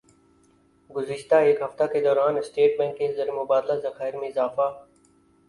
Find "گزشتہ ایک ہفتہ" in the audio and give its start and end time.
0.89-1.83